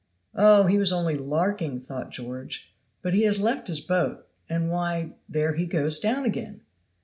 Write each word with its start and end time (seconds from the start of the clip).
"Oh, 0.33 0.63
he 0.65 0.79
was 0.79 0.91
only 0.91 1.15
larking," 1.15 1.79
thought 1.79 2.09
George. 2.09 2.73
"But 3.03 3.13
he 3.13 3.21
has 3.21 3.39
left 3.39 3.67
his 3.67 3.81
boat 3.81 4.25
and 4.49 4.67
why, 4.71 5.13
there 5.29 5.53
he 5.53 5.67
goes 5.67 5.99
down 5.99 6.25
again!" 6.25 6.61